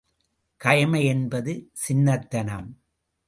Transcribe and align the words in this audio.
கயமை 0.61 1.01
என்பது 1.05 1.53
சின்னத்தனம்! 1.73 2.69